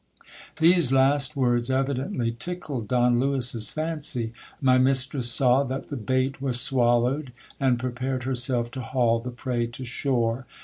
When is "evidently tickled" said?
1.69-2.87